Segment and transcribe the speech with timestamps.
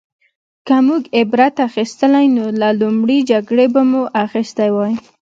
[0.67, 4.93] که موږ عبرت اخیستلی نو له لومړۍ جګړې به مو اخیستی وای